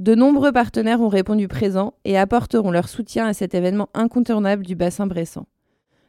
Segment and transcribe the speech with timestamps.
[0.00, 4.74] de nombreux partenaires ont répondu présents et apporteront leur soutien à cet événement incontournable du
[4.74, 5.46] bassin bressant.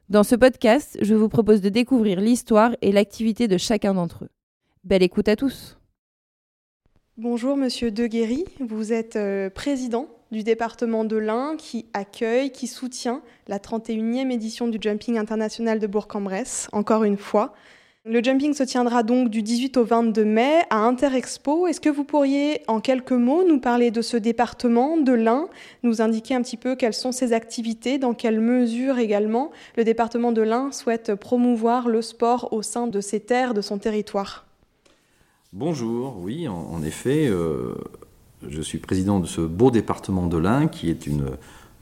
[0.07, 4.29] Dans ce podcast, je vous propose de découvrir l'histoire et l'activité de chacun d'entre eux.
[4.85, 5.77] Belle écoute à tous.
[7.17, 13.21] Bonjour Monsieur Deguéry, vous êtes euh, président du département de l'Ain qui accueille, qui soutient
[13.49, 17.53] la 31e édition du Jumping international de Bourg-en-Bresse, encore une fois.
[18.03, 21.67] Le jumping se tiendra donc du 18 au 22 mai à Interexpo.
[21.67, 25.49] Est-ce que vous pourriez en quelques mots nous parler de ce département de l'Ain,
[25.83, 30.31] nous indiquer un petit peu quelles sont ses activités, dans quelle mesure également le département
[30.31, 34.47] de l'Ain souhaite promouvoir le sport au sein de ses terres, de son territoire?
[35.53, 37.75] Bonjour, oui, en, effet, euh,
[38.47, 41.37] je suis président de ce beau département de l'Ain, qui est une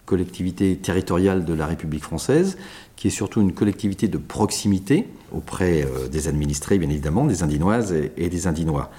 [0.09, 2.57] collectivité territoriale de la République française,
[2.95, 7.93] qui est surtout une collectivité de proximité auprès euh, des administrés, bien évidemment, des Indinoises
[7.93, 8.89] et des Indinois.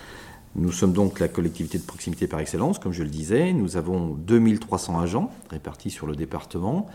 [0.54, 3.52] Nous sommes donc la collectivité de proximité par excellence, comme je le disais.
[3.52, 6.86] Nous avons 2300 agents répartis sur le département.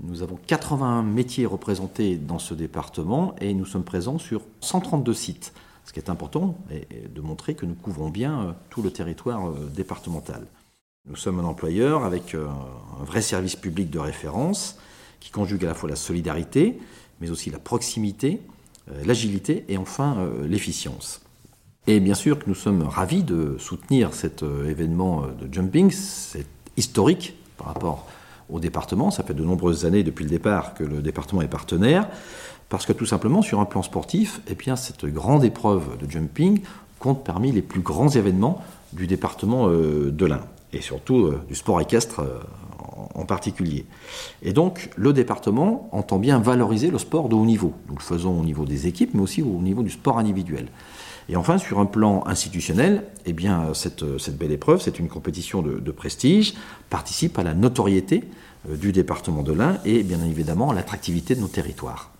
[0.00, 5.52] Nous avons 81 métiers représentés dans ce département et nous sommes présents sur 132 sites.
[5.84, 9.48] Ce qui est important est de montrer que nous couvrons bien euh, tout le territoire
[9.48, 10.46] euh, départemental.
[11.08, 12.46] Nous sommes un employeur avec euh,
[13.00, 14.78] un vrai service public de référence
[15.20, 16.78] qui conjugue à la fois la solidarité,
[17.20, 18.40] mais aussi la proximité,
[19.04, 21.20] l'agilité et enfin l'efficience.
[21.86, 27.34] Et bien sûr que nous sommes ravis de soutenir cet événement de jumping, c'est historique
[27.56, 28.06] par rapport
[28.48, 29.10] au département.
[29.10, 32.08] Ça fait de nombreuses années depuis le départ que le département est partenaire.
[32.68, 36.60] Parce que tout simplement, sur un plan sportif, eh bien, cette grande épreuve de jumping
[36.98, 38.62] compte parmi les plus grands événements
[38.92, 40.42] du département euh, de l'Ain,
[40.72, 42.38] et surtout euh, du sport équestre euh,
[43.14, 43.86] en particulier.
[44.42, 47.72] Et donc, le département entend bien valoriser le sport de haut niveau.
[47.88, 50.68] Nous le faisons au niveau des équipes, mais aussi au niveau du sport individuel.
[51.28, 54.04] Et enfin, sur un plan institutionnel, eh bien, cette,
[54.36, 56.54] belle épreuve, c'est une compétition de, de, prestige,
[56.88, 58.24] participe à la notoriété
[58.68, 62.10] du département de l'Ain et bien évidemment à l'attractivité de nos territoires.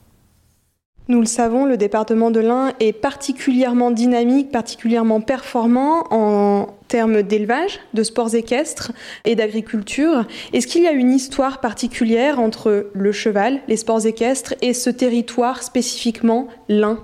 [1.11, 7.81] Nous le savons, le département de l'Ain est particulièrement dynamique, particulièrement performant en termes d'élevage,
[7.95, 8.93] de sports équestres
[9.25, 10.27] et d'agriculture.
[10.53, 14.91] Est-ce qu'il y a une histoire particulière entre le cheval, les sports équestres et ce
[14.91, 16.99] territoire spécifiquement l'Ain?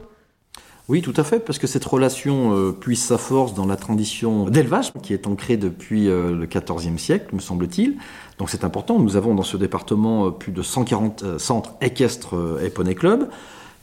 [0.90, 4.44] Oui, tout à fait, parce que cette relation euh, puise sa force dans la tradition
[4.50, 7.96] d'élevage qui est ancrée depuis euh, le XIVe siècle, me semble-t-il.
[8.36, 8.98] Donc c'est important.
[8.98, 13.30] Nous avons dans ce département euh, plus de 140 centres équestres et poney club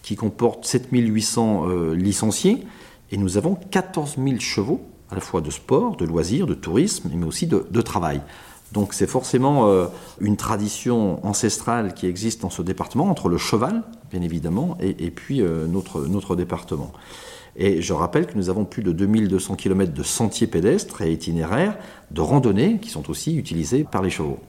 [0.01, 2.65] qui comporte 7800 euh, licenciés,
[3.11, 7.09] et nous avons 14 000 chevaux, à la fois de sport, de loisirs, de tourisme,
[7.13, 8.21] mais aussi de, travail.
[8.71, 9.87] Donc c'est forcément euh,
[10.21, 15.41] une tradition ancestrale qui existe dans ce département, entre le cheval, bien évidemment, et, puis
[15.41, 16.93] euh, notre, notre département.
[17.57, 21.77] Et je rappelle que nous avons plus de 2200 km de sentiers pédestres et itinéraires
[22.11, 24.39] de randonnée qui sont aussi utilisés par les chevaux.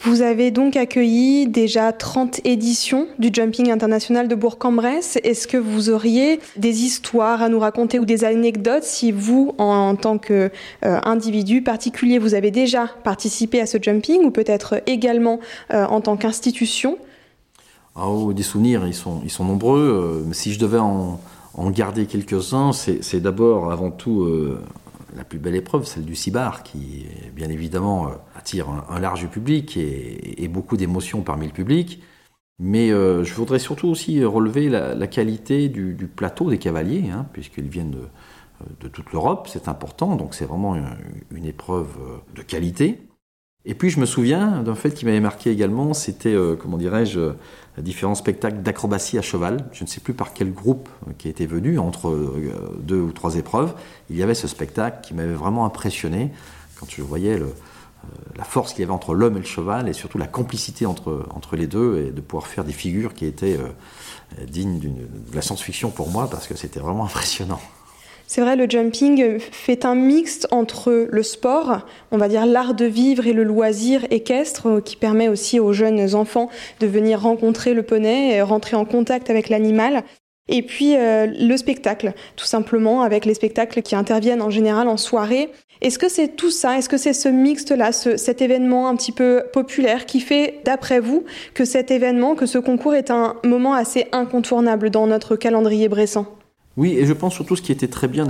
[0.00, 5.18] Vous avez donc accueilli déjà 30 éditions du Jumping International de Bourg-en-Bresse.
[5.24, 9.96] Est-ce que vous auriez des histoires à nous raconter ou des anecdotes si vous, en,
[9.96, 15.40] tant qu'individu euh, particulier, vous avez déjà participé à ce jumping ou peut-être également
[15.72, 16.98] euh, en tant qu'institution?
[17.96, 20.24] Ah, oh, Des souvenirs, ils sont, ils sont nombreux.
[20.28, 21.18] Euh, si je devais en,
[21.54, 24.28] en garder quelques-uns, c'est d'abord, avant tout,
[25.16, 29.76] la plus belle épreuve, celle du Cibar, qui bien évidemment euh, attire un, large public
[29.76, 32.02] et, beaucoup d'émotions parmi le public.
[32.58, 37.68] Mais euh, je voudrais surtout aussi relever la, qualité du, plateau des cavaliers, hein, puisqu'ils
[37.68, 37.96] viennent
[38.80, 40.76] de, toute l'Europe, c'est important, donc c'est vraiment
[41.30, 41.98] une, épreuve
[42.34, 43.00] de qualité.
[43.68, 47.32] Et puis je me souviens d'un fait qui m'avait marqué également, c'était, euh, comment dirais-je,
[47.78, 49.68] différents spectacles d'acrobatie à cheval.
[49.72, 53.34] Je ne sais plus par quel groupe qui était venu, entre euh, deux ou trois
[53.34, 53.74] épreuves.
[54.08, 56.30] Il y avait ce spectacle qui m'avait vraiment impressionné
[56.78, 59.88] quand je voyais le, euh, la force qu'il y avait entre l'homme et le cheval
[59.88, 63.26] et surtout la complicité entre, entre les deux et de pouvoir faire des figures qui
[63.26, 63.58] étaient
[64.46, 67.60] dignes de la science-fiction pour moi parce que c'était vraiment impressionnant.
[68.26, 72.84] C'est vrai, le jumping fait un mixte entre le sport, on va dire l'art de
[72.84, 76.50] vivre et le loisir équestre, euh, qui permet aussi aux jeunes enfants
[76.80, 80.02] de venir rencontrer le poney et rentrer en contact avec l'animal.
[80.48, 85.50] Et puis le spectacle, tout simplement, avec les spectacles qui interviennent en général en soirée.
[85.80, 86.78] Est-ce que c'est tout ça?
[86.78, 91.24] Est-ce que c'est ce mixte-là, cet événement un petit peu populaire qui fait, d'après vous,
[91.54, 96.26] que cet événement, que ce concours est un moment assez incontournable dans notre calendrier bressant?
[96.76, 98.26] Oui, et je pense surtout ce qui était très bien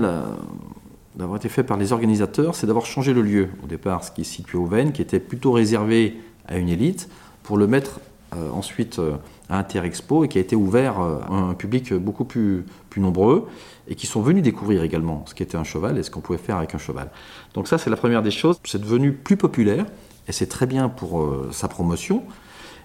[1.16, 4.20] d'avoir été fait par les organisateurs, c'est d'avoir changé le lieu au départ, ce qui
[4.20, 6.16] est situé au Vennes, qui était plutôt réservé
[6.46, 7.08] à une élite,
[7.43, 8.00] pour le mettre
[8.34, 9.16] euh, ensuite euh,
[9.48, 12.64] à Interexpo et qui a été ouvert euh, à un public beaucoup plus,
[12.96, 13.46] nombreux
[13.88, 16.56] et qui sont venus découvrir également ce qu'était un cheval et ce qu'on pouvait faire
[16.56, 17.10] avec un cheval.
[17.52, 18.58] Donc ça, c'est la première des choses.
[18.64, 19.84] C'est devenu plus populaire
[20.28, 22.22] et c'est très bien pour sa promotion.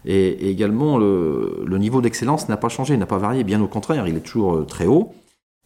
[0.04, 4.06] Et, également, le, le niveau d'excellence n'a pas changé, n'a pas varié, bien au contraire,
[4.06, 5.14] il est toujours très haut.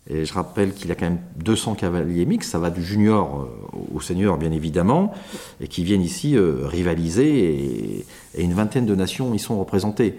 [0.08, 3.50] Et je rappelle qu'il a quand même 200 cavaliers mixtes, ça va du junior
[3.94, 5.14] au senior bien évidemment,
[5.60, 8.06] et qui viennent ici rivaliser,
[8.36, 10.16] et, une vingtaine de nations y sont représentées.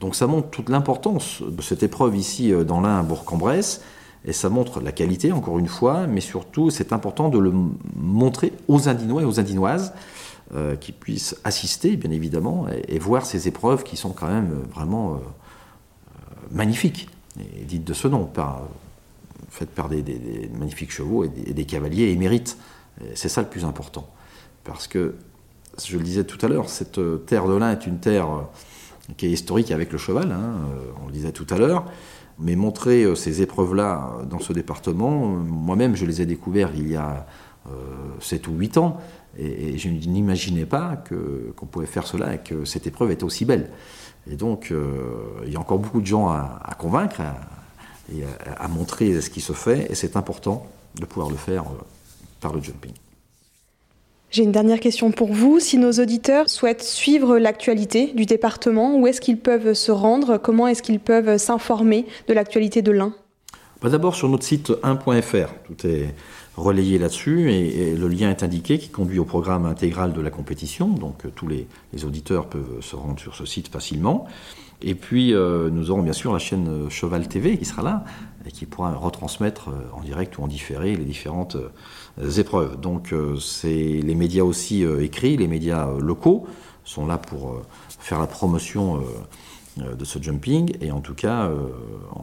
[0.00, 3.82] Donc ça montre toute l'importance de cette épreuve ici euh, dans l'Ain à Bourg-en-Bresse,
[4.24, 7.52] et ça montre la qualité, encore une fois, mais surtout c'est important de le
[7.96, 9.92] montrer aux Indinois et aux Indinoises,
[10.54, 14.74] euh, qui puissent assister, bien évidemment, et, voir ces épreuves qui sont quand même euh,
[14.74, 15.20] vraiment
[16.50, 18.28] magnifiques, et dites de ce nom,
[19.50, 20.02] faites par des,
[20.58, 22.56] magnifiques chevaux et des, des cavaliers émérites.
[23.14, 24.08] C'est ça le plus important.
[24.64, 25.14] Parce que,
[25.82, 28.48] je le disais tout à l'heure, cette terre de l'Ain est une terre
[29.16, 31.84] qui est historique avec le cheval, hein, euh, on le disait tout à l'heure.
[32.38, 36.96] Mais montrer euh, ces épreuves-là dans ce département, moi-même je les ai découvertes il y
[36.96, 37.26] a
[38.20, 38.98] 7 euh, ou 8 ans,
[39.38, 43.70] et, je n'imaginais pas qu'on pouvait faire cela et que cette épreuve était aussi belle.
[44.30, 44.72] Et donc
[45.46, 47.20] il y a encore beaucoup de gens à, convaincre
[48.12, 48.24] et
[48.56, 50.66] à, montrer ce qui se fait, et c'est important
[50.98, 51.64] de pouvoir le faire
[52.40, 52.92] par le jumping.
[54.30, 55.58] J'ai une dernière question pour vous.
[55.58, 60.38] Si nos auditeurs souhaitent suivre l'actualité du département, où est-ce qu'ils peuvent se rendre?
[60.38, 63.12] Comment est-ce qu'ils peuvent s'informer de l'actualité de l'Ain?
[63.82, 65.48] Bah, D'abord sur notre site 1.fr.
[65.64, 66.14] Tout est
[66.56, 70.88] relayé là-dessus et, le lien est indiqué qui conduit au programme intégral de la compétition.
[70.88, 71.66] Donc euh, tous les,
[72.04, 74.26] auditeurs peuvent se rendre sur ce site facilement.
[74.82, 78.04] Et puis euh, nous aurons bien sûr la chaîne euh, Cheval TV qui sera là
[78.46, 81.58] et qui pourra retransmettre en direct ou en différé les différentes
[82.38, 82.80] épreuves.
[82.80, 86.46] Donc c'est les médias aussi écrits, les médias locaux
[86.82, 87.60] sont là pour
[87.98, 89.02] faire la promotion
[89.76, 90.74] de ce jumping.
[90.80, 91.50] Et en tout cas,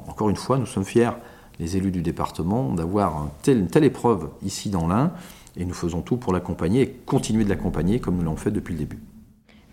[0.08, 1.12] encore une fois, nous sommes fiers
[1.60, 5.12] les élus du département d'avoir une telle épreuve ici dans l'Ain
[5.56, 8.74] et nous faisons tout pour l'accompagner et continuer de l'accompagner comme nous l'avons fait depuis
[8.74, 9.00] le début.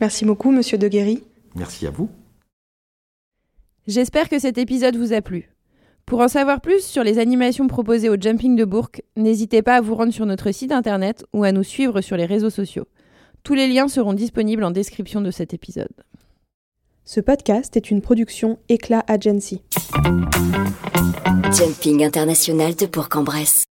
[0.01, 1.23] Merci beaucoup, monsieur Deguerry.
[1.55, 2.09] Merci à vous.
[3.87, 5.51] J'espère que cet épisode vous a plu.
[6.07, 9.81] Pour en savoir plus sur les animations proposées au Jumping de Bourg, n'hésitez pas à
[9.81, 12.87] vous rendre sur notre site internet ou à nous suivre sur les réseaux sociaux.
[13.43, 15.93] Tous les liens seront disponibles en description de cet épisode.
[17.07, 19.63] Ce podcast est une production Éclat Agency.
[21.53, 23.65] Jumping international de Bourg-en-Bresse.